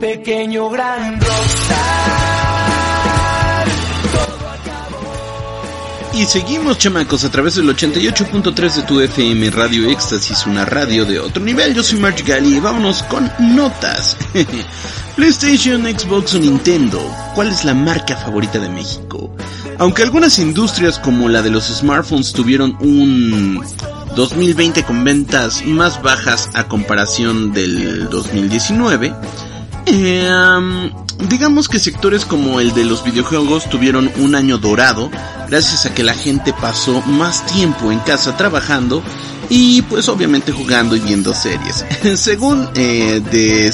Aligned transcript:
Pequeño 0.00 0.70
gran 0.70 1.20
Y 6.14 6.24
seguimos, 6.24 6.78
chamacos, 6.78 7.24
a 7.24 7.30
través 7.30 7.56
del 7.56 7.68
88.3 7.68 8.74
de 8.76 8.82
tu 8.84 8.98
FM 8.98 9.50
Radio 9.50 9.90
Éxtasis, 9.90 10.46
una 10.46 10.64
radio 10.64 11.04
de 11.04 11.20
otro 11.20 11.44
nivel. 11.44 11.74
Yo 11.74 11.82
soy 11.82 11.98
March 11.98 12.24
Gali 12.24 12.56
y 12.56 12.60
vámonos 12.60 13.02
con 13.04 13.30
notas. 13.38 14.16
PlayStation, 15.16 15.82
Xbox 15.82 16.34
o 16.34 16.38
Nintendo. 16.38 16.98
¿Cuál 17.34 17.48
es 17.48 17.66
la 17.66 17.74
marca 17.74 18.16
favorita 18.16 18.58
de 18.58 18.70
México? 18.70 19.30
Aunque 19.78 20.02
algunas 20.02 20.38
industrias 20.38 20.98
como 20.98 21.28
la 21.28 21.42
de 21.42 21.50
los 21.50 21.68
smartphones 21.68 22.32
tuvieron 22.32 22.74
un 22.80 23.62
2020 24.16 24.82
con 24.82 25.04
ventas 25.04 25.62
más 25.66 26.02
bajas 26.02 26.48
a 26.54 26.68
comparación 26.68 27.52
del 27.52 28.08
2019, 28.08 29.14
eh, 29.92 30.92
digamos 31.28 31.68
que 31.68 31.78
sectores 31.78 32.24
como 32.24 32.60
el 32.60 32.72
de 32.74 32.84
los 32.84 33.04
videojuegos 33.04 33.68
tuvieron 33.68 34.10
un 34.16 34.34
año 34.34 34.58
dorado 34.58 35.10
gracias 35.48 35.86
a 35.86 35.94
que 35.94 36.04
la 36.04 36.14
gente 36.14 36.52
pasó 36.52 37.02
más 37.02 37.44
tiempo 37.46 37.90
en 37.90 37.98
casa 38.00 38.36
trabajando 38.36 39.02
y 39.48 39.82
pues 39.82 40.08
obviamente 40.08 40.52
jugando 40.52 40.94
y 40.96 41.00
viendo 41.00 41.34
series. 41.34 41.84
Según 42.20 42.68
eh, 42.74 43.20
The 43.30 43.70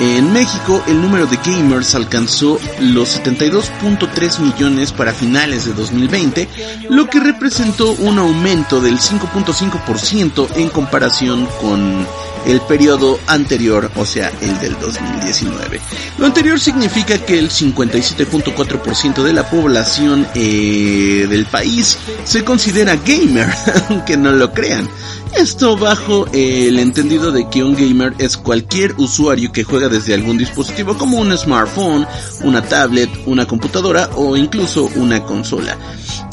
en 0.00 0.32
México 0.32 0.82
el 0.88 1.00
número 1.00 1.26
de 1.26 1.38
gamers 1.44 1.94
alcanzó 1.94 2.58
los 2.80 3.20
72.3 3.22 4.40
millones 4.40 4.90
para 4.90 5.12
finales 5.12 5.66
de 5.66 5.72
2020, 5.72 6.48
lo 6.90 7.08
que 7.08 7.20
representó 7.20 7.92
un 7.92 8.18
aumento 8.18 8.80
del 8.80 8.98
5.5% 8.98 10.56
en 10.56 10.68
comparación 10.68 11.46
con 11.60 12.04
el 12.46 12.60
periodo 12.62 13.18
anterior, 13.26 13.90
o 13.96 14.04
sea, 14.04 14.30
el 14.40 14.58
del 14.60 14.78
2019. 14.78 15.80
Lo 16.18 16.26
anterior 16.26 16.60
significa 16.60 17.18
que 17.18 17.38
el 17.38 17.50
57.4% 17.50 19.22
de 19.22 19.32
la 19.32 19.48
población 19.48 20.26
eh, 20.34 21.26
del 21.28 21.46
país 21.46 21.98
se 22.24 22.44
considera 22.44 22.96
gamer, 22.96 23.48
aunque 23.88 24.16
no 24.16 24.32
lo 24.32 24.52
crean. 24.52 24.88
Esto 25.36 25.76
bajo 25.76 26.26
el 26.32 26.78
entendido 26.78 27.32
de 27.32 27.48
que 27.48 27.64
un 27.64 27.74
gamer 27.74 28.14
es 28.18 28.36
cualquier 28.36 28.94
usuario 28.98 29.50
que 29.50 29.64
juega 29.64 29.88
desde 29.88 30.14
algún 30.14 30.38
dispositivo 30.38 30.96
como 30.96 31.18
un 31.18 31.36
smartphone, 31.36 32.06
una 32.42 32.62
tablet, 32.62 33.10
una 33.26 33.44
computadora 33.46 34.10
o 34.14 34.36
incluso 34.36 34.88
una 34.94 35.24
consola. 35.24 35.76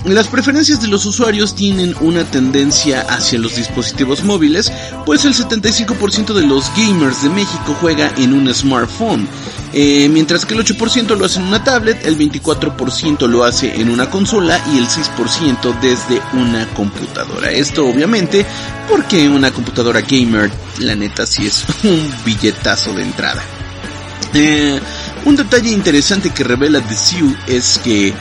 Las 0.05 0.27
preferencias 0.27 0.81
de 0.81 0.87
los 0.87 1.05
usuarios 1.05 1.55
tienen 1.55 1.95
una 2.01 2.23
tendencia 2.23 3.01
hacia 3.01 3.39
los 3.39 3.55
dispositivos 3.55 4.23
móviles, 4.23 4.71
pues 5.05 5.25
el 5.25 5.33
75% 5.33 6.33
de 6.33 6.45
los 6.45 6.71
gamers 6.75 7.23
de 7.23 7.29
México 7.29 7.75
juega 7.79 8.11
en 8.17 8.33
un 8.33 8.53
smartphone, 8.53 9.27
eh, 9.73 10.09
mientras 10.09 10.45
que 10.45 10.53
el 10.53 10.65
8% 10.65 11.15
lo 11.15 11.25
hace 11.25 11.39
en 11.39 11.45
una 11.45 11.63
tablet, 11.63 12.05
el 12.05 12.17
24% 12.17 13.27
lo 13.27 13.43
hace 13.43 13.79
en 13.79 13.89
una 13.89 14.09
consola 14.09 14.61
y 14.73 14.77
el 14.77 14.87
6% 14.87 15.79
desde 15.79 16.21
una 16.33 16.67
computadora. 16.73 17.51
Esto 17.51 17.87
obviamente 17.87 18.45
porque 18.89 19.29
una 19.29 19.51
computadora 19.51 20.01
gamer, 20.01 20.51
la 20.79 20.95
neta, 20.95 21.25
sí 21.25 21.47
es 21.47 21.63
un 21.83 22.11
billetazo 22.25 22.93
de 22.93 23.03
entrada. 23.03 23.41
Eh, 24.33 24.79
un 25.25 25.35
detalle 25.35 25.71
interesante 25.71 26.31
que 26.31 26.43
revela 26.43 26.81
The 26.81 26.95
Sioux 26.95 27.35
es 27.47 27.79
que 27.83 28.13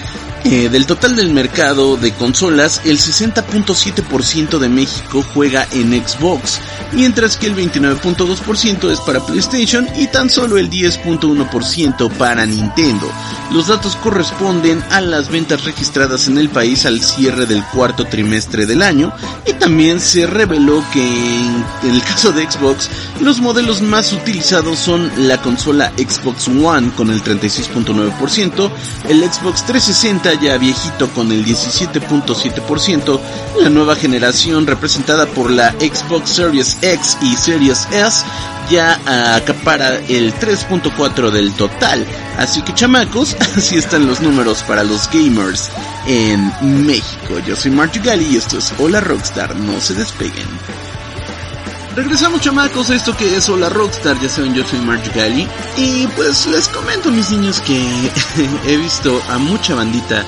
eh, 0.45 0.69
del 0.71 0.87
total 0.87 1.17
del 1.17 1.33
mercado 1.33 1.97
de 1.97 2.13
consolas, 2.13 2.81
el 2.85 2.99
60.7% 2.99 4.59
de 4.59 4.69
México 4.69 5.23
juega 5.35 5.67
en 5.73 5.93
Xbox, 5.93 6.61
mientras 6.93 7.37
que 7.37 7.47
el 7.47 7.57
29.2% 7.57 8.91
es 8.91 9.01
para 9.01 9.25
PlayStation 9.25 9.87
y 9.97 10.07
tan 10.09 10.31
solo 10.31 10.59
el 10.59 10.71
10.1% 10.71 12.11
para 12.13 12.47
Nintendo. 12.47 13.11
Los 13.53 13.67
datos 13.67 13.97
corresponden 13.97 14.83
a 14.91 15.01
las 15.01 15.29
ventas 15.29 15.65
registradas 15.65 16.29
en 16.29 16.39
el 16.39 16.49
país 16.49 16.87
al 16.87 17.01
cierre 17.03 17.47
del 17.47 17.65
cuarto 17.65 18.05
trimestre 18.07 18.65
del 18.65 18.83
año 18.83 19.13
y 19.47 19.53
también 19.55 20.01
se 20.01 20.27
reveló 20.27 20.85
que 20.93 21.01
en 21.03 21.91
el 21.91 22.03
caso 22.03 22.33
de 22.33 22.49
Xbox, 22.51 22.89
los 23.21 23.41
modelos 23.41 23.83
más 23.83 24.13
utilizados 24.13 24.79
son 24.79 25.11
la 25.17 25.41
consola 25.43 25.93
Xbox 25.97 26.49
One 26.49 26.91
con 26.97 27.11
el 27.11 27.23
36.9%, 27.23 28.71
el 29.09 29.21
Xbox 29.25 29.67
360 29.67 30.35
ya 30.41 30.59
viejito 30.59 31.09
con 31.11 31.33
el 31.33 31.45
17.7%, 31.45 33.21
la 33.63 33.71
nueva 33.71 33.97
generación 33.97 34.67
representada 34.67 35.27
por 35.27 35.51
la 35.51 35.73
Xbox 35.73 36.31
Series 36.31 36.79
X 36.83 37.19
y 37.21 37.37
Series 37.37 37.87
S 37.93 38.25
ya 38.71 39.35
acapara 39.35 39.97
el 40.09 40.33
3.4 40.35 41.31
del 41.31 41.53
total. 41.55 42.07
Así 42.39 42.63
que 42.63 42.73
chamacos, 42.73 43.37
así 43.57 43.77
están 43.77 44.07
los 44.07 44.21
números 44.21 44.63
para 44.63 44.85
los 44.85 45.11
gamers 45.11 45.71
en 46.07 46.87
México. 46.87 47.39
Yo 47.47 47.57
soy 47.57 47.73
Marty 47.73 47.99
Gali 47.99 48.27
y 48.27 48.37
esto 48.37 48.59
es 48.59 48.73
Hola 48.79 49.01
Rockstar, 49.01 49.57
no 49.57 49.81
se 49.81 49.95
despeguen. 49.95 50.47
Regresamos 51.97 52.41
chamacos 52.41 52.89
a 52.91 52.95
esto 52.95 53.17
que 53.17 53.37
es 53.37 53.49
Hola 53.49 53.69
Rockstar, 53.69 54.19
ya 54.21 54.29
saben 54.29 54.55
yo 54.55 54.65
soy 54.65 54.79
Marge 54.79 55.11
Gali 55.11 55.47
y 55.77 56.07
pues 56.15 56.47
les 56.47 56.69
comento 56.69 57.11
mis 57.11 57.31
niños 57.31 57.61
que 57.61 58.11
he 58.67 58.77
visto 58.77 59.21
a 59.29 59.39
mucha 59.39 59.75
bandita 59.75 60.25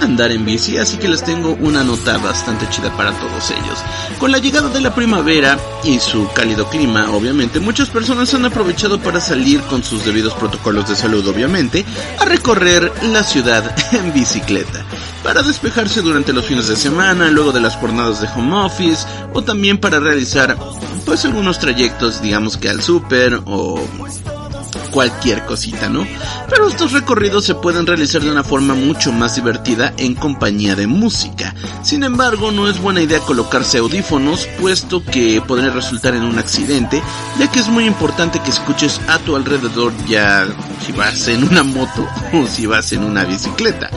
andar 0.00 0.32
en 0.32 0.44
bici, 0.44 0.76
así 0.78 0.96
que 0.96 1.08
les 1.08 1.22
tengo 1.22 1.56
una 1.60 1.82
nota 1.82 2.18
bastante 2.18 2.68
chida 2.70 2.94
para 2.96 3.12
todos 3.12 3.50
ellos. 3.50 3.78
Con 4.18 4.32
la 4.32 4.38
llegada 4.38 4.68
de 4.68 4.80
la 4.80 4.94
primavera 4.94 5.58
y 5.84 5.98
su 5.98 6.28
cálido 6.32 6.68
clima, 6.68 7.10
obviamente, 7.10 7.60
muchas 7.60 7.88
personas 7.88 8.32
han 8.34 8.44
aprovechado 8.44 9.00
para 9.00 9.20
salir 9.20 9.60
con 9.62 9.82
sus 9.82 10.04
debidos 10.04 10.34
protocolos 10.34 10.88
de 10.88 10.96
salud, 10.96 11.26
obviamente, 11.26 11.84
a 12.20 12.24
recorrer 12.24 12.92
la 13.04 13.22
ciudad 13.24 13.74
en 13.92 14.12
bicicleta, 14.12 14.84
para 15.22 15.42
despejarse 15.42 16.02
durante 16.02 16.32
los 16.32 16.46
fines 16.46 16.68
de 16.68 16.76
semana, 16.76 17.30
luego 17.30 17.52
de 17.52 17.60
las 17.60 17.76
jornadas 17.76 18.20
de 18.20 18.28
home 18.28 18.56
office, 18.56 19.06
o 19.32 19.42
también 19.42 19.78
para 19.78 20.00
realizar, 20.00 20.56
pues, 21.04 21.24
algunos 21.24 21.58
trayectos, 21.58 22.22
digamos 22.22 22.56
que 22.56 22.68
al 22.68 22.82
súper 22.82 23.40
o 23.46 23.80
cualquier 24.86 25.44
cosita, 25.44 25.88
¿no? 25.88 26.06
Pero 26.48 26.68
estos 26.68 26.92
recorridos 26.92 27.44
se 27.44 27.54
pueden 27.54 27.86
realizar 27.86 28.22
de 28.22 28.30
una 28.30 28.44
forma 28.44 28.74
mucho 28.74 29.12
más 29.12 29.36
divertida 29.36 29.92
en 29.96 30.14
compañía 30.14 30.74
de 30.74 30.86
música. 30.86 31.54
Sin 31.82 32.04
embargo, 32.04 32.52
no 32.52 32.68
es 32.68 32.80
buena 32.80 33.02
idea 33.02 33.20
colocarse 33.20 33.78
audífonos, 33.78 34.46
puesto 34.60 35.04
que 35.04 35.42
podría 35.46 35.70
resultar 35.70 36.14
en 36.14 36.24
un 36.24 36.38
accidente, 36.38 37.02
ya 37.38 37.50
que 37.50 37.60
es 37.60 37.68
muy 37.68 37.84
importante 37.84 38.40
que 38.40 38.50
escuches 38.50 39.00
a 39.08 39.18
tu 39.18 39.36
alrededor 39.36 39.92
ya 40.06 40.46
si 40.84 40.92
vas 40.92 41.28
en 41.28 41.44
una 41.44 41.62
moto 41.62 42.06
o 42.32 42.46
si 42.46 42.66
vas 42.66 42.92
en 42.92 43.04
una 43.04 43.24
bicicleta. 43.24 43.90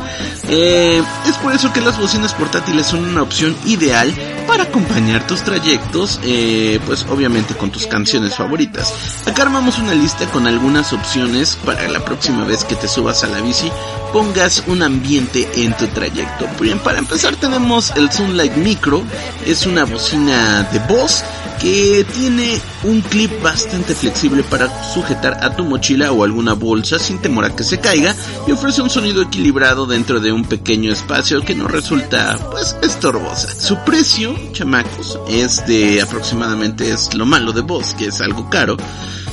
Eh, 0.47 1.01
es 1.27 1.35
por 1.37 1.53
eso 1.53 1.71
que 1.71 1.81
las 1.81 1.97
bocinas 1.99 2.33
portátiles 2.33 2.87
son 2.87 3.05
una 3.05 3.21
opción 3.21 3.55
ideal 3.65 4.13
para 4.47 4.63
acompañar 4.63 5.27
tus 5.27 5.43
trayectos, 5.43 6.19
eh, 6.23 6.79
pues 6.87 7.05
obviamente 7.09 7.53
con 7.53 7.69
tus 7.69 7.85
canciones 7.85 8.35
favoritas. 8.35 8.91
Acá 9.27 9.43
armamos 9.43 9.77
una 9.77 9.93
lista 9.93 10.25
con 10.31 10.47
algunas 10.47 10.78
opciones 10.93 11.57
para 11.65 11.87
la 11.89 12.03
próxima 12.03 12.45
vez 12.45 12.63
que 12.63 12.75
te 12.75 12.87
subas 12.87 13.23
a 13.23 13.27
la 13.27 13.41
bici, 13.41 13.69
pongas 14.13 14.63
un 14.67 14.81
ambiente 14.81 15.47
en 15.55 15.75
tu 15.75 15.87
trayecto. 15.87 16.47
Bien, 16.59 16.79
para 16.79 16.99
empezar 16.99 17.35
tenemos 17.35 17.91
el 17.95 18.11
Sunlight 18.11 18.55
Micro, 18.55 19.03
es 19.45 19.65
una 19.65 19.83
bocina 19.83 20.63
de 20.71 20.79
voz 20.79 21.23
que 21.59 22.05
tiene 22.13 22.59
un 22.83 23.01
clip 23.01 23.41
bastante 23.41 23.93
flexible 23.93 24.43
para 24.43 24.69
sujetar 24.93 25.39
a 25.43 25.55
tu 25.55 25.65
mochila 25.65 26.11
o 26.11 26.23
alguna 26.23 26.53
bolsa 26.53 26.97
sin 26.97 27.19
temor 27.19 27.43
a 27.45 27.55
que 27.55 27.63
se 27.63 27.79
caiga 27.79 28.15
y 28.47 28.51
ofrece 28.53 28.81
un 28.81 28.89
sonido 28.89 29.21
equilibrado 29.21 29.85
dentro 29.85 30.21
de 30.21 30.31
un 30.31 30.45
pequeño 30.45 30.91
espacio 30.91 31.41
que 31.41 31.55
no 31.55 31.67
resulta 31.67 32.37
pues 32.51 32.77
estorbosa. 32.81 33.53
Su 33.53 33.77
precio, 33.79 34.35
chamacos, 34.53 35.19
es 35.27 35.65
de 35.67 36.01
aproximadamente 36.01 36.91
es 36.91 37.13
lo 37.13 37.25
malo 37.25 37.51
de 37.51 37.61
voz, 37.61 37.93
que 37.93 38.07
es 38.07 38.21
algo 38.21 38.49
caro, 38.49 38.77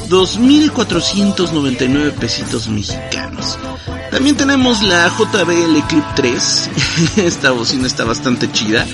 2.499 0.09 2.13
pesitos 2.13 2.69
mexicanos. 2.69 3.59
También 4.11 4.37
tenemos 4.37 4.83
la 4.83 5.09
JBL 5.09 5.87
Clip 5.89 6.05
3. 6.15 6.71
Esta 7.17 7.51
bocina 7.51 7.87
está 7.87 8.05
bastante 8.05 8.51
chida. 8.51 8.87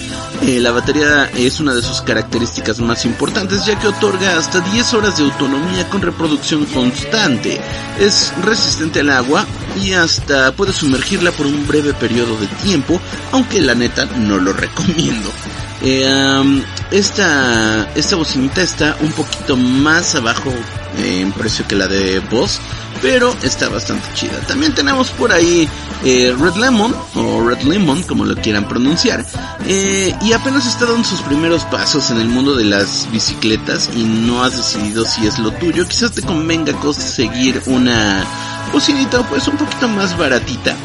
Eh, 0.42 0.58
la 0.58 0.72
batería 0.72 1.30
es 1.36 1.60
una 1.60 1.74
de 1.74 1.82
sus 1.82 2.02
características 2.02 2.80
más 2.80 3.04
importantes 3.04 3.64
ya 3.64 3.78
que 3.78 3.88
otorga 3.88 4.36
hasta 4.36 4.60
10 4.60 4.94
horas 4.94 5.18
de 5.18 5.24
autonomía 5.24 5.88
con 5.88 6.02
reproducción 6.02 6.64
constante. 6.66 7.60
Es 8.00 8.32
resistente 8.42 9.00
al 9.00 9.10
agua 9.10 9.46
y 9.80 9.92
hasta 9.92 10.52
puede 10.52 10.72
sumergirla 10.72 11.30
por 11.32 11.46
un 11.46 11.66
breve 11.68 11.94
periodo 11.94 12.36
de 12.38 12.46
tiempo, 12.64 13.00
aunque 13.32 13.60
la 13.60 13.74
neta 13.74 14.06
no 14.06 14.38
lo 14.38 14.52
recomiendo. 14.52 15.30
Eh, 15.84 16.62
esta, 16.92 17.90
esta 17.94 18.16
bocinita 18.16 18.62
está 18.62 18.96
un 19.00 19.10
poquito 19.12 19.56
más 19.56 20.14
abajo 20.14 20.52
en 20.98 21.32
precio 21.32 21.66
que 21.66 21.74
la 21.74 21.88
de 21.88 22.20
Boss, 22.20 22.60
pero 23.00 23.34
está 23.42 23.68
bastante 23.68 24.06
chida. 24.14 24.38
También 24.46 24.74
tenemos 24.74 25.10
por 25.10 25.32
ahí 25.32 25.68
eh, 26.04 26.34
Red 26.38 26.56
Lemon, 26.56 26.94
o 27.14 27.42
Red 27.42 27.62
Lemon, 27.62 28.02
como 28.02 28.24
lo 28.24 28.36
quieran 28.36 28.68
pronunciar, 28.68 29.24
eh, 29.66 30.14
y 30.20 30.32
apenas 30.32 30.66
está 30.66 30.86
dando 30.86 31.04
sus 31.04 31.20
primeros 31.22 31.64
pasos 31.64 32.10
en 32.10 32.18
el 32.18 32.28
mundo 32.28 32.54
de 32.54 32.64
las 32.64 33.08
bicicletas 33.10 33.90
y 33.94 34.04
no 34.04 34.44
has 34.44 34.56
decidido 34.56 35.04
si 35.04 35.26
es 35.26 35.38
lo 35.38 35.50
tuyo, 35.52 35.86
quizás 35.88 36.12
te 36.12 36.22
convenga 36.22 36.72
conseguir 36.74 37.60
una 37.66 38.24
bocinita 38.72 39.26
pues 39.28 39.48
un 39.48 39.56
poquito 39.56 39.88
más 39.88 40.16
baratita 40.16 40.76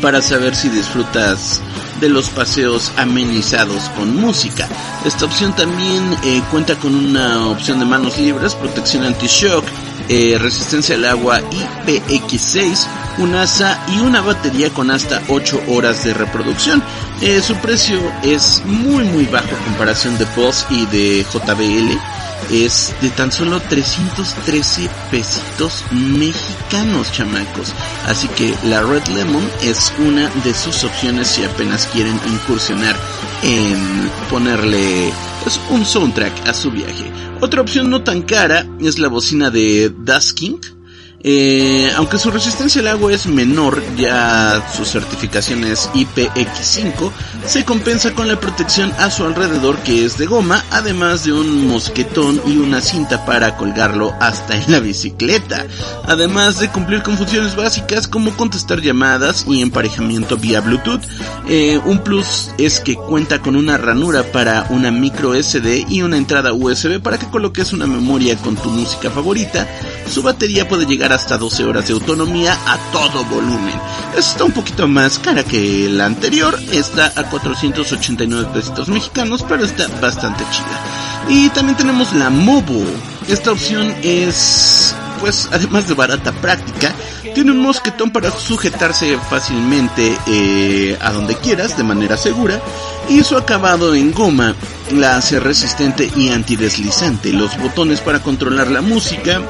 para 0.00 0.22
saber 0.22 0.54
si 0.54 0.68
disfrutas 0.68 1.60
de 2.00 2.08
los 2.08 2.28
paseos 2.30 2.92
amenizados 2.96 3.88
con 3.90 4.16
música. 4.16 4.68
Esta 5.04 5.24
opción 5.24 5.54
también 5.54 6.16
eh, 6.24 6.42
cuenta 6.50 6.76
con 6.76 6.94
una 6.94 7.48
opción 7.48 7.78
de 7.78 7.84
manos 7.84 8.18
libres, 8.18 8.54
protección 8.54 9.04
anti-shock, 9.04 9.64
eh, 10.08 10.38
resistencia 10.38 10.94
al 10.94 11.04
agua 11.04 11.40
IPX6, 11.50 12.86
un 13.18 13.34
asa 13.34 13.78
y 13.88 13.98
una 13.98 14.20
batería 14.20 14.70
con 14.70 14.90
hasta 14.90 15.22
8 15.28 15.62
horas 15.68 16.04
de 16.04 16.14
reproducción. 16.14 16.82
Eh, 17.20 17.42
su 17.42 17.54
precio 17.56 18.00
es 18.22 18.62
muy 18.64 19.04
muy 19.04 19.26
bajo 19.26 19.48
en 19.48 19.64
comparación 19.64 20.16
de 20.18 20.26
Boss 20.36 20.66
y 20.70 20.86
de 20.86 21.24
JBL 21.24 22.17
es 22.50 22.94
de 23.00 23.10
tan 23.10 23.30
solo 23.32 23.60
313 23.60 24.88
pesitos 25.10 25.84
mexicanos, 25.90 27.12
chamacos. 27.12 27.72
Así 28.06 28.28
que 28.28 28.54
la 28.64 28.82
Red 28.82 29.06
Lemon 29.08 29.48
es 29.62 29.92
una 29.98 30.28
de 30.44 30.54
sus 30.54 30.84
opciones 30.84 31.28
si 31.28 31.44
apenas 31.44 31.86
quieren 31.86 32.18
incursionar 32.26 32.96
en 33.42 34.10
ponerle 34.30 35.12
pues, 35.42 35.60
un 35.70 35.84
soundtrack 35.84 36.48
a 36.48 36.54
su 36.54 36.70
viaje. 36.70 37.10
Otra 37.40 37.60
opción 37.60 37.90
no 37.90 38.02
tan 38.02 38.22
cara 38.22 38.66
es 38.80 38.98
la 38.98 39.08
bocina 39.08 39.50
de 39.50 39.90
Dusking 39.90 40.77
eh, 41.24 41.90
aunque 41.96 42.18
su 42.18 42.30
resistencia 42.30 42.80
al 42.80 42.88
agua 42.88 43.12
es 43.12 43.26
menor, 43.26 43.82
ya 43.96 44.64
su 44.74 44.84
certificación 44.84 45.64
es 45.64 45.90
IPX5, 45.92 47.10
se 47.44 47.64
compensa 47.64 48.14
con 48.14 48.28
la 48.28 48.38
protección 48.38 48.92
a 48.98 49.10
su 49.10 49.24
alrededor 49.24 49.78
que 49.78 50.04
es 50.04 50.16
de 50.16 50.26
goma, 50.26 50.64
además 50.70 51.24
de 51.24 51.32
un 51.32 51.66
mosquetón 51.66 52.40
y 52.46 52.58
una 52.58 52.80
cinta 52.80 53.26
para 53.26 53.56
colgarlo 53.56 54.14
hasta 54.20 54.56
en 54.56 54.70
la 54.70 54.78
bicicleta, 54.78 55.66
además 56.04 56.60
de 56.60 56.68
cumplir 56.68 57.02
con 57.02 57.16
funciones 57.16 57.56
básicas 57.56 58.06
como 58.06 58.36
contestar 58.36 58.80
llamadas 58.80 59.44
y 59.48 59.60
emparejamiento 59.60 60.36
vía 60.36 60.60
Bluetooth. 60.60 61.02
Eh, 61.48 61.80
un 61.84 61.98
plus 62.04 62.50
es 62.58 62.80
que 62.80 62.94
cuenta 62.94 63.40
con 63.40 63.56
una 63.56 63.76
ranura 63.76 64.22
para 64.22 64.66
una 64.70 64.90
micro 64.90 65.34
SD 65.34 65.86
y 65.88 66.02
una 66.02 66.16
entrada 66.16 66.52
USB 66.52 67.00
para 67.00 67.18
que 67.18 67.26
coloques 67.26 67.72
una 67.72 67.86
memoria 67.86 68.36
con 68.36 68.54
tu 68.56 68.70
música 68.70 69.10
favorita. 69.10 69.66
Su 70.10 70.22
batería 70.22 70.66
puede 70.66 70.86
llegar 70.86 71.12
hasta 71.12 71.36
12 71.36 71.64
horas 71.64 71.86
de 71.86 71.92
autonomía 71.92 72.58
a 72.66 72.78
todo 72.92 73.24
volumen. 73.24 73.74
Está 74.16 74.44
un 74.44 74.52
poquito 74.52 74.88
más 74.88 75.18
cara 75.18 75.44
que 75.44 75.88
la 75.90 76.06
anterior, 76.06 76.58
está 76.72 77.12
a 77.14 77.28
489 77.28 78.48
pesitos 78.52 78.88
mexicanos, 78.88 79.44
pero 79.46 79.64
está 79.64 79.86
bastante 80.00 80.44
chida. 80.50 81.28
Y 81.28 81.48
también 81.50 81.76
tenemos 81.76 82.12
la 82.14 82.30
Mobo. 82.30 82.82
Esta 83.28 83.52
opción 83.52 83.94
es, 84.02 84.94
pues, 85.20 85.48
además 85.52 85.86
de 85.86 85.94
barata 85.94 86.32
práctica, 86.32 86.94
tiene 87.34 87.52
un 87.52 87.60
mosquetón 87.60 88.10
para 88.10 88.30
sujetarse 88.30 89.18
fácilmente 89.28 90.16
eh, 90.26 90.96
a 91.00 91.12
donde 91.12 91.36
quieras 91.36 91.76
de 91.76 91.84
manera 91.84 92.16
segura 92.16 92.60
y 93.08 93.22
su 93.22 93.36
acabado 93.36 93.94
en 93.94 94.12
goma 94.12 94.54
la 94.90 95.16
hace 95.16 95.38
resistente 95.38 96.10
y 96.16 96.30
antideslizante. 96.30 97.32
Los 97.32 97.58
botones 97.58 98.00
para 98.00 98.22
controlar 98.22 98.70
la 98.70 98.80
música 98.80 99.42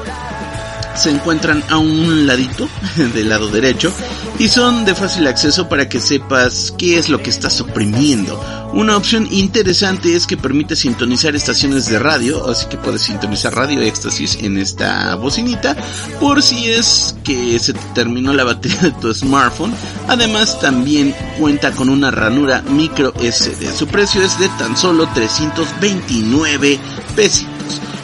se 0.95 1.09
encuentran 1.09 1.63
a 1.69 1.77
un 1.77 2.27
ladito 2.27 2.67
del 3.13 3.29
lado 3.29 3.49
derecho 3.49 3.91
y 4.37 4.47
son 4.47 4.85
de 4.85 4.95
fácil 4.95 5.27
acceso 5.27 5.67
para 5.67 5.89
que 5.89 5.99
sepas 5.99 6.73
qué 6.77 6.97
es 6.97 7.09
lo 7.09 7.21
que 7.21 7.29
estás 7.29 7.59
oprimiendo. 7.61 8.39
Una 8.71 8.95
opción 8.95 9.27
interesante 9.31 10.15
es 10.15 10.27
que 10.27 10.37
permite 10.37 10.75
sintonizar 10.75 11.35
estaciones 11.35 11.87
de 11.89 11.97
radio, 11.97 12.47
así 12.47 12.67
que 12.67 12.77
puedes 12.77 13.01
sintonizar 13.01 13.55
radio 13.55 13.81
éxtasis 13.81 14.37
en 14.41 14.57
esta 14.57 15.15
bocinita 15.15 15.75
por 16.19 16.43
si 16.43 16.69
es 16.69 17.15
que 17.23 17.57
se 17.57 17.73
te 17.73 17.79
terminó 17.95 18.31
la 18.31 18.43
batería 18.43 18.81
de 18.81 18.91
tu 18.91 19.11
smartphone. 19.13 19.73
Además 20.07 20.59
también 20.59 21.15
cuenta 21.39 21.71
con 21.71 21.89
una 21.89 22.11
ranura 22.11 22.61
micro 22.61 23.11
SD. 23.19 23.73
Su 23.75 23.87
precio 23.87 24.21
es 24.21 24.37
de 24.39 24.49
tan 24.49 24.77
solo 24.77 25.09
329 25.15 26.79
pesos. 27.15 27.58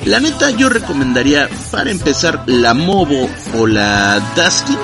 La 0.05 0.19
neta 0.19 0.51
yo 0.51 0.69
recomendaría 0.69 1.49
para 1.71 1.89
empezar 1.89 2.43
la 2.45 2.75
Movo 2.75 3.27
o 3.57 3.65
la 3.65 4.19
Dusking. 4.35 4.77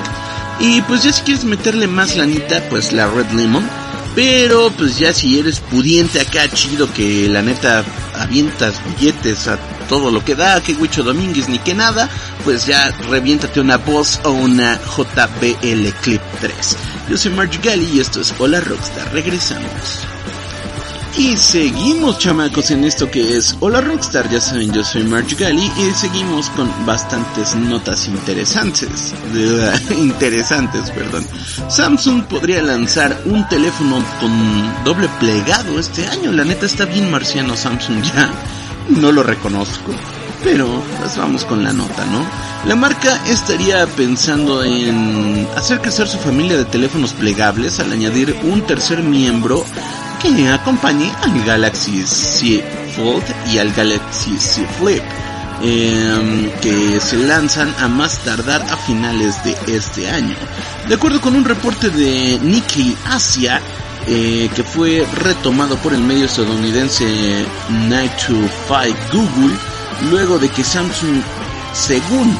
Y 0.58 0.82
pues 0.82 1.04
ya 1.04 1.12
si 1.12 1.22
quieres 1.22 1.44
meterle 1.44 1.86
más 1.86 2.16
lanita, 2.16 2.60
pues 2.68 2.92
la 2.92 3.06
Red 3.06 3.30
Lemon. 3.30 3.64
Pero 4.16 4.70
pues 4.72 4.98
ya 4.98 5.12
si 5.14 5.38
eres 5.38 5.60
pudiente 5.60 6.20
acá 6.20 6.48
chido 6.48 6.92
que 6.92 7.28
la 7.28 7.40
neta 7.40 7.84
avientas 8.18 8.74
billetes 8.84 9.46
a 9.46 9.58
todo 9.88 10.10
lo 10.10 10.24
que 10.24 10.34
da, 10.34 10.60
que 10.60 10.74
Huicho 10.74 11.02
Domínguez 11.04 11.48
ni 11.48 11.58
que 11.60 11.74
nada, 11.74 12.10
pues 12.44 12.66
ya 12.66 12.90
reviéntate 13.08 13.60
una 13.60 13.78
Boss 13.78 14.20
o 14.24 14.32
una 14.32 14.78
JBL 14.78 15.88
Clip 16.02 16.22
3. 16.40 16.76
Yo 17.08 17.16
soy 17.16 17.30
Marge 17.32 17.58
Gally 17.62 17.88
y 17.94 18.00
esto 18.00 18.20
es 18.20 18.34
Hola 18.38 18.60
Rockstar, 18.60 19.12
regresamos. 19.12 20.11
Y 21.16 21.36
seguimos 21.36 22.18
chamacos 22.18 22.70
en 22.70 22.84
esto 22.84 23.10
que 23.10 23.36
es 23.36 23.54
Hola 23.60 23.82
Rockstar, 23.82 24.30
ya 24.30 24.40
saben 24.40 24.72
yo 24.72 24.82
soy 24.82 25.04
Marge 25.04 25.36
Gally 25.36 25.70
y 25.76 25.90
seguimos 25.94 26.48
con 26.50 26.70
bastantes 26.86 27.54
notas 27.54 28.08
interesantes, 28.08 29.14
interesantes, 29.90 30.90
perdón. 30.90 31.26
Samsung 31.68 32.24
podría 32.24 32.62
lanzar 32.62 33.20
un 33.26 33.46
teléfono 33.48 34.02
con 34.20 34.84
doble 34.84 35.08
plegado 35.20 35.78
este 35.78 36.06
año, 36.06 36.32
la 36.32 36.44
neta 36.44 36.64
está 36.64 36.86
bien 36.86 37.10
marciano 37.10 37.56
Samsung 37.56 38.02
ya, 38.14 38.30
no 38.88 39.12
lo 39.12 39.22
reconozco, 39.22 39.92
pero 40.42 40.66
pues 40.98 41.16
vamos 41.18 41.44
con 41.44 41.62
la 41.62 41.74
nota, 41.74 42.06
¿no? 42.06 42.24
La 42.66 42.74
marca 42.74 43.20
estaría 43.26 43.86
pensando 43.86 44.64
en 44.64 45.46
hacer 45.56 45.80
crecer 45.80 46.08
su 46.08 46.16
familia 46.18 46.56
de 46.56 46.64
teléfonos 46.64 47.12
plegables 47.12 47.80
al 47.80 47.92
añadir 47.92 48.34
un 48.44 48.62
tercer 48.62 49.02
miembro 49.02 49.64
que 50.22 50.48
acompañe 50.48 51.12
al 51.22 51.44
Galaxy 51.44 52.02
Z 52.06 52.64
Fold 52.94 53.24
y 53.52 53.58
al 53.58 53.72
Galaxy 53.72 54.38
Z 54.38 54.68
Flip, 54.78 55.02
em, 55.62 56.48
que 56.60 57.00
se 57.00 57.16
lanzan 57.16 57.74
a 57.80 57.88
más 57.88 58.18
tardar 58.18 58.62
a 58.70 58.76
finales 58.76 59.42
de 59.42 59.56
este 59.66 60.08
año. 60.08 60.36
De 60.88 60.94
acuerdo 60.94 61.20
con 61.20 61.34
un 61.34 61.44
reporte 61.44 61.90
de 61.90 62.38
Nikkei 62.40 62.96
Asia, 63.06 63.60
eh, 64.06 64.48
que 64.54 64.62
fue 64.62 65.04
retomado 65.24 65.76
por 65.76 65.92
el 65.92 66.02
medio 66.02 66.26
estadounidense 66.26 67.44
Night 67.88 68.12
to 68.26 68.34
Fight 68.68 68.96
Google, 69.12 69.56
luego 70.10 70.38
de 70.38 70.48
que 70.48 70.62
Samsung, 70.62 71.20
según 71.72 72.36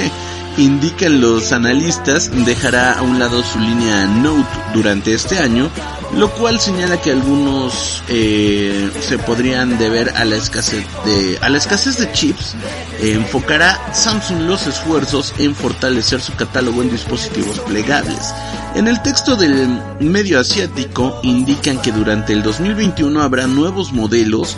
indican 0.56 1.20
los 1.20 1.52
analistas, 1.52 2.30
dejará 2.44 2.94
a 2.94 3.02
un 3.02 3.20
lado 3.20 3.42
su 3.44 3.60
línea 3.60 4.06
Note 4.06 4.48
durante 4.74 5.14
este 5.14 5.38
año, 5.38 5.70
lo 6.14 6.30
cual 6.30 6.60
señala 6.60 7.00
que 7.00 7.12
algunos 7.12 8.02
eh, 8.08 8.90
se 9.00 9.18
podrían 9.18 9.78
deber 9.78 10.12
a 10.16 10.24
la 10.24 10.36
escasez 10.36 10.84
de 11.04 11.38
a 11.40 11.48
la 11.48 11.58
escasez 11.58 11.98
de 11.98 12.10
chips. 12.12 12.54
enfocará 13.00 13.78
Samsung 13.94 14.42
los 14.42 14.66
esfuerzos 14.66 15.34
en 15.38 15.54
fortalecer 15.54 16.20
su 16.20 16.34
catálogo 16.34 16.82
en 16.82 16.90
dispositivos 16.90 17.60
plegables. 17.60 18.34
En 18.74 18.86
el 18.88 19.02
texto 19.02 19.36
del 19.36 19.68
medio 20.00 20.38
asiático 20.38 21.18
indican 21.22 21.80
que 21.82 21.92
durante 21.92 22.32
el 22.32 22.42
2021 22.42 23.20
habrá 23.20 23.46
nuevos 23.46 23.92
modelos 23.92 24.56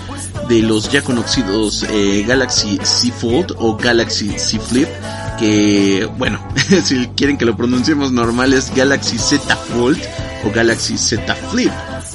de 0.49 0.61
los 0.61 0.91
ya 0.91 1.03
conocidos 1.03 1.85
eh, 1.89 2.25
Galaxy 2.27 2.79
Z 2.83 3.15
Fold 3.15 3.55
o 3.59 3.77
Galaxy 3.77 4.39
Z 4.39 4.63
Flip 4.63 4.89
que, 5.43 6.09
bueno, 6.19 6.39
si 6.85 7.09
quieren 7.17 7.37
que 7.37 7.45
lo 7.45 7.57
pronunciemos 7.57 8.13
normal 8.13 8.53
es 8.53 8.73
Galaxy 8.73 9.19
Z 9.19 9.57
Fold 9.57 10.01
o 10.45 10.53
Galaxy 10.53 10.97
Z 10.97 11.35
Flip. 11.51 11.73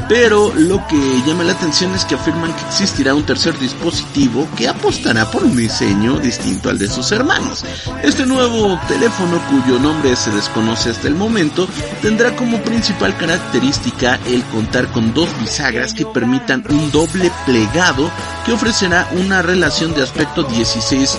Pero 0.08 0.54
lo 0.56 0.88
que 0.88 0.96
llama 1.26 1.44
la 1.44 1.52
atención 1.52 1.94
es 1.94 2.06
que 2.06 2.16
afirman 2.16 2.54
que 2.56 2.66
existirá 2.68 3.14
un 3.14 3.26
tercer 3.26 3.60
dispositivo 3.60 4.48
que 4.56 4.70
apostará 4.70 5.30
por 5.30 5.44
un 5.44 5.58
diseño 5.58 6.18
distinto 6.20 6.70
al 6.70 6.78
de 6.78 6.88
sus 6.88 7.12
hermanos. 7.12 7.66
Este 8.02 8.26
nuevo 8.26 8.80
teléfono, 8.88 9.42
cuyo 9.50 9.78
nombre 9.78 10.16
se 10.16 10.32
desconoce 10.32 10.92
hasta 10.92 11.10
el 11.10 11.16
momento, 11.16 11.68
tendrá 12.02 12.34
como 12.34 12.62
principal 12.62 13.18
característica 13.18 14.20
el 14.28 14.42
contar 14.46 14.88
con 14.94 15.14
dos 15.14 15.28
bisagras 15.42 15.94
que 15.94 16.06
permitan 16.06 16.64
un 16.70 16.92
doble 16.92 17.30
plegado 17.46 18.10
que 18.46 18.54
ofrecerá 18.54 19.10
una 19.18 19.42
relación 19.42 19.94
de 19.94 20.04
aspecto 20.04 20.44
16 20.44 21.18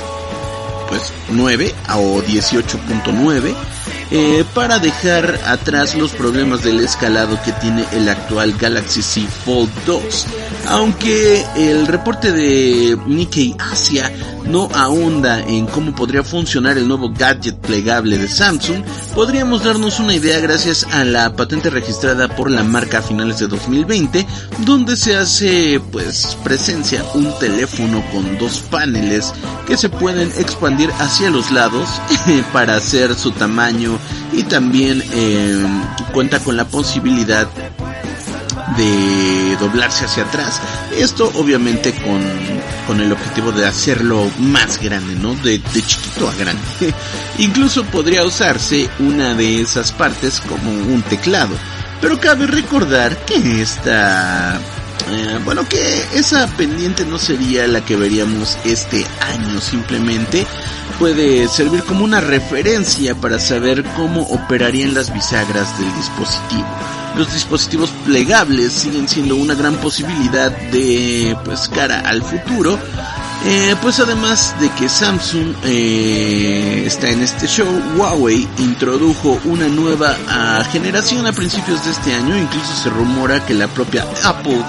pues 0.89 1.13
9 1.31 1.75
o 1.97 2.23
18.9 2.23 3.55
eh, 4.11 4.45
para 4.55 4.79
dejar 4.79 5.39
atrás 5.47 5.95
los 5.95 6.13
problemas 6.13 6.63
del 6.63 6.81
escalado 6.81 7.41
que 7.43 7.53
tiene 7.53 7.85
el 7.93 8.09
actual 8.09 8.55
Galaxy 8.59 9.03
Z 9.03 9.29
Fold 9.45 9.71
2. 9.87 10.27
Aunque 10.69 11.45
el 11.57 11.87
reporte 11.87 12.33
de 12.33 12.97
Nikkei 13.07 13.55
Asia 13.59 14.11
no 14.49 14.69
ahonda 14.75 15.41
en 15.41 15.67
cómo 15.67 15.95
podría 15.95 16.23
funcionar 16.23 16.79
el 16.79 16.89
nuevo 16.89 17.13
gadget 17.13 17.59
plegable 17.59 18.17
de 18.17 18.29
Samsung, 18.29 18.83
podríamos 19.15 19.65
darnos 19.65 20.01
una 20.01 20.15
idea 20.15 20.41
gracias 20.41 20.85
a 20.91 21.05
la 21.05 21.35
patente 21.37 21.71
registrada 21.71 22.29
por 22.35 22.51
la 22.51 22.65
marca 22.65 22.99
a 22.99 23.03
finales 23.03 23.39
de 23.39 23.49
2020, 23.49 24.27
donde 24.65 24.97
se 24.97 25.17
hace 25.17 25.81
pues 25.93 26.37
presencia 26.43 27.05
un 27.15 27.39
teléfono 27.39 28.03
con 28.11 28.39
dos 28.39 28.61
paneles 28.71 29.33
que 29.67 29.77
se 29.77 29.91
pueden 29.91 30.31
expandir 30.39 30.91
hacia 30.99 31.31
los 31.31 31.51
lados 31.51 31.89
para 32.53 32.77
hacer 32.77 33.15
su 33.15 33.33
tamaño 33.33 33.98
y 34.33 34.43
también 34.45 35.03
eh, 35.13 35.67
cuenta 36.13 36.39
con 36.41 36.57
la 36.57 36.67
posibilidad 36.67 37.49
de 38.77 39.57
doblarse 39.59 40.05
hacia 40.05 40.25
atrás. 40.25 40.61
Esto 40.97 41.31
obviamente 41.35 41.93
con, 41.93 42.21
con 42.87 43.01
el 43.01 43.13
objetivo 43.13 43.53
de 43.53 43.67
hacerlo 43.67 44.31
más 44.39 44.81
grande, 44.81 45.15
¿no? 45.15 45.35
De, 45.35 45.59
de 45.59 45.83
chiquito 45.83 46.29
a 46.29 46.35
grande. 46.35 46.63
Incluso 47.39 47.85
podría 47.85 48.25
usarse 48.25 48.89
una 48.99 49.35
de 49.35 49.63
esas 49.63 49.93
partes 49.93 50.41
como 50.41 50.71
un 50.71 51.03
teclado. 51.03 51.55
Pero 52.01 52.21
cabe 52.21 52.47
recordar 52.47 53.25
que 53.25 53.63
esta... 53.63 54.61
Eh, 55.11 55.39
bueno, 55.45 55.67
que 55.69 56.05
esa 56.15 56.47
pendiente 56.57 57.05
no 57.07 57.19
sería 57.19 57.67
la 57.67 57.85
que 57.85 57.97
veríamos 57.97 58.59
este 58.65 59.07
año, 59.21 59.61
simplemente 59.61 60.47
puede 60.99 61.49
servir 61.49 61.83
como 61.85 62.05
una 62.05 62.21
referencia 62.21 63.15
para 63.15 63.39
saber 63.39 63.85
cómo 63.97 64.23
operarían 64.23 64.95
las 64.95 65.13
bisagras 65.13 65.79
del 65.79 65.95
dispositivo 65.95 66.67
los 67.19 67.33
dispositivos 67.33 67.91
plegables 68.05 68.73
siguen 68.73 69.09
siendo 69.09 69.35
una 69.35 69.55
gran 69.55 69.77
posibilidad 69.79 70.51
de 70.71 71.37
pues 71.45 71.69
cara 71.69 72.01
al 72.01 72.23
futuro. 72.23 72.79
Eh, 73.45 73.77
pues 73.81 74.01
además 74.01 74.55
de 74.61 74.69
que 74.71 74.89
Samsung 74.89 75.55
eh, 75.65 76.83
está 76.87 77.09
en 77.09 77.23
este 77.23 77.47
show, 77.47 77.69
Huawei 77.97 78.49
introdujo 78.59 79.39
una 79.45 79.69
nueva 79.69 80.17
ah, 80.29 80.65
generación 80.73 81.25
a 81.27 81.33
principios 81.33 81.85
de 81.85 81.93
este 81.93 82.15
año, 82.15 82.37
incluso 82.37 82.75
se 82.75 82.91
rumora 82.91 83.45
que 83.47 83.55
la 83.55 83.69
propia 83.69 84.05
Apple 84.25 84.61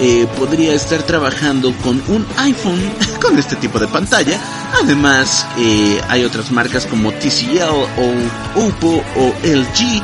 eh, 0.00 0.26
podría 0.38 0.72
estar 0.72 1.02
trabajando 1.02 1.72
con 1.82 2.02
un 2.08 2.26
iPhone 2.38 2.80
con 3.22 3.38
este 3.38 3.56
tipo 3.56 3.78
de 3.78 3.88
pantalla. 3.88 4.40
Además, 4.82 5.46
hay 6.08 6.24
otras 6.24 6.50
marcas 6.50 6.86
como 6.86 7.12
TCL 7.12 7.60
o 7.62 8.66
Oppo 8.66 9.04
o 9.16 9.34
LG 9.44 10.02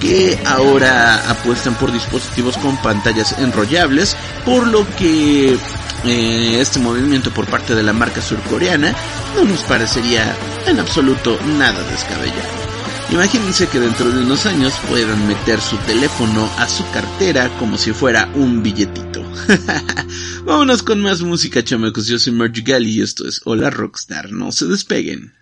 que 0.00 0.38
ahora 0.46 1.30
apuestan 1.30 1.74
por 1.74 1.92
dispositivos 1.92 2.56
con 2.56 2.76
pantallas 2.78 3.36
enrollables, 3.38 4.16
por 4.44 4.66
lo 4.66 4.86
que 4.96 5.58
eh, 6.04 6.60
este 6.60 6.78
movimiento 6.78 7.30
por 7.32 7.46
parte 7.46 7.74
de 7.74 7.82
la 7.82 7.92
marca 7.92 8.20
surcoreana 8.20 8.94
no 9.34 9.44
nos 9.44 9.62
parecería 9.62 10.34
en 10.66 10.78
absoluto 10.78 11.38
nada 11.58 11.82
descabellado. 11.90 12.68
Imagínense 13.10 13.68
que 13.68 13.80
dentro 13.80 14.10
de 14.10 14.20
unos 14.20 14.44
años 14.44 14.74
puedan 14.88 15.26
meter 15.26 15.60
su 15.60 15.76
teléfono 15.78 16.48
a 16.58 16.68
su 16.68 16.88
cartera 16.90 17.48
como 17.58 17.78
si 17.78 17.92
fuera 17.92 18.30
un 18.34 18.62
billetito. 18.62 19.24
Vámonos 20.44 20.82
con 20.82 21.00
más 21.00 21.22
música, 21.22 21.64
chamacos. 21.64 22.06
Yo 22.06 22.18
soy 22.18 22.34
Margie 22.34 22.62
Gally 22.62 22.96
y 22.96 23.02
esto 23.02 23.26
es 23.26 23.40
Hola 23.44 23.70
Rockstar. 23.70 24.30
No 24.30 24.52
se 24.52 24.66
despeguen. 24.66 25.37